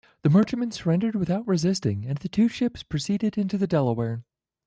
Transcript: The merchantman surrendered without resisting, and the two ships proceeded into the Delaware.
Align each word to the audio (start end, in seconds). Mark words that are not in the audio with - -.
The 0.23 0.31
merchantman 0.31 0.71
surrendered 0.71 1.13
without 1.13 1.47
resisting, 1.47 2.07
and 2.07 2.17
the 2.17 2.27
two 2.27 2.47
ships 2.47 2.81
proceeded 2.81 3.37
into 3.37 3.55
the 3.55 3.67
Delaware. 3.67 4.23